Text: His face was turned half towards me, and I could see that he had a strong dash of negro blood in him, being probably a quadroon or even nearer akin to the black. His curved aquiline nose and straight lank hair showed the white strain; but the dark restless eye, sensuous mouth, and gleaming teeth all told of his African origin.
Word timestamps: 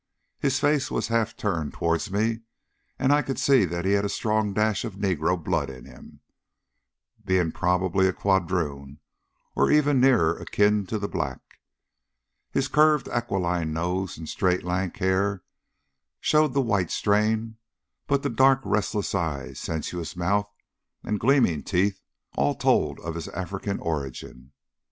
His 0.39 0.59
face 0.59 0.89
was 0.89 1.09
turned 1.09 1.15
half 1.27 1.73
towards 1.79 2.09
me, 2.11 2.39
and 2.97 3.13
I 3.13 3.21
could 3.21 3.37
see 3.37 3.65
that 3.65 3.85
he 3.85 3.91
had 3.91 4.03
a 4.03 4.09
strong 4.09 4.51
dash 4.51 4.83
of 4.83 4.95
negro 4.95 5.37
blood 5.39 5.69
in 5.69 5.85
him, 5.85 6.21
being 7.23 7.51
probably 7.51 8.07
a 8.07 8.11
quadroon 8.13 8.97
or 9.55 9.69
even 9.69 10.01
nearer 10.01 10.35
akin 10.39 10.87
to 10.87 10.97
the 10.97 11.07
black. 11.07 11.59
His 12.49 12.67
curved 12.67 13.09
aquiline 13.09 13.73
nose 13.73 14.17
and 14.17 14.27
straight 14.27 14.63
lank 14.63 14.97
hair 14.97 15.43
showed 16.19 16.55
the 16.55 16.61
white 16.61 16.89
strain; 16.89 17.57
but 18.07 18.23
the 18.23 18.29
dark 18.31 18.61
restless 18.63 19.13
eye, 19.13 19.53
sensuous 19.53 20.15
mouth, 20.15 20.51
and 21.03 21.19
gleaming 21.19 21.61
teeth 21.61 22.01
all 22.35 22.55
told 22.55 22.99
of 23.01 23.13
his 23.13 23.27
African 23.27 23.77
origin. 23.79 24.51